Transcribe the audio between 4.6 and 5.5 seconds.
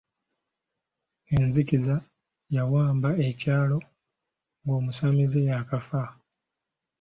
ng’omusamize